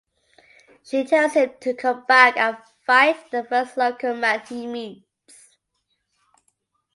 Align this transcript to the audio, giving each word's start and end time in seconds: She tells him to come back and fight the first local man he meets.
She 0.81 1.03
tells 1.03 1.33
him 1.33 1.51
to 1.59 1.75
come 1.75 2.05
back 2.07 2.35
and 2.35 2.57
fight 2.87 3.29
the 3.29 3.43
first 3.43 3.77
local 3.77 4.15
man 4.15 4.41
he 4.49 4.65
meets. 4.65 5.57